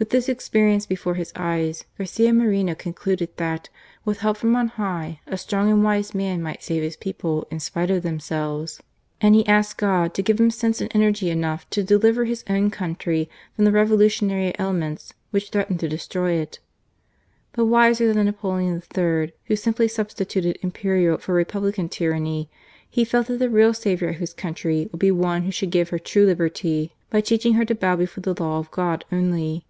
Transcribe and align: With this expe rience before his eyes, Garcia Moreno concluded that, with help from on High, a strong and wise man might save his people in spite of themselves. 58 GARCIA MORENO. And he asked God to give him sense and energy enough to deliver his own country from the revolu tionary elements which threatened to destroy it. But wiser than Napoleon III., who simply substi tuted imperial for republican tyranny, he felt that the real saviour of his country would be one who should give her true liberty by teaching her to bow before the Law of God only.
With 0.00 0.08
this 0.08 0.28
expe 0.28 0.64
rience 0.64 0.86
before 0.88 1.16
his 1.16 1.30
eyes, 1.36 1.84
Garcia 1.98 2.32
Moreno 2.32 2.74
concluded 2.74 3.36
that, 3.36 3.68
with 4.02 4.20
help 4.20 4.38
from 4.38 4.56
on 4.56 4.68
High, 4.68 5.20
a 5.26 5.36
strong 5.36 5.70
and 5.70 5.84
wise 5.84 6.14
man 6.14 6.40
might 6.42 6.62
save 6.62 6.82
his 6.82 6.96
people 6.96 7.46
in 7.50 7.60
spite 7.60 7.90
of 7.90 8.02
themselves. 8.02 8.80
58 9.20 9.20
GARCIA 9.20 9.20
MORENO. 9.20 9.26
And 9.26 9.34
he 9.34 9.52
asked 9.52 9.76
God 9.76 10.14
to 10.14 10.22
give 10.22 10.40
him 10.40 10.50
sense 10.50 10.80
and 10.80 10.90
energy 10.94 11.28
enough 11.28 11.68
to 11.68 11.82
deliver 11.82 12.24
his 12.24 12.44
own 12.48 12.70
country 12.70 13.28
from 13.54 13.66
the 13.66 13.70
revolu 13.70 14.06
tionary 14.06 14.56
elements 14.58 15.12
which 15.32 15.50
threatened 15.50 15.80
to 15.80 15.88
destroy 15.90 16.32
it. 16.32 16.60
But 17.52 17.66
wiser 17.66 18.10
than 18.14 18.24
Napoleon 18.24 18.82
III., 18.96 19.34
who 19.44 19.54
simply 19.56 19.86
substi 19.86 20.24
tuted 20.26 20.56
imperial 20.62 21.18
for 21.18 21.34
republican 21.34 21.90
tyranny, 21.90 22.48
he 22.88 23.04
felt 23.04 23.26
that 23.26 23.38
the 23.38 23.50
real 23.50 23.74
saviour 23.74 24.08
of 24.12 24.16
his 24.16 24.32
country 24.32 24.88
would 24.90 24.98
be 24.98 25.10
one 25.10 25.42
who 25.42 25.50
should 25.50 25.70
give 25.70 25.90
her 25.90 25.98
true 25.98 26.24
liberty 26.24 26.94
by 27.10 27.20
teaching 27.20 27.52
her 27.52 27.66
to 27.66 27.74
bow 27.74 27.96
before 27.96 28.22
the 28.22 28.42
Law 28.42 28.58
of 28.60 28.70
God 28.70 29.04
only. 29.12 29.66